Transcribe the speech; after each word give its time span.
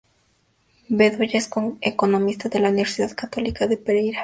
Bedoya 0.89 1.37
es 1.37 1.47
economista 1.81 2.49
de 2.49 2.59
la 2.59 2.69
Universidad 2.69 3.13
Católica 3.15 3.67
de 3.67 3.77
Pereira. 3.77 4.19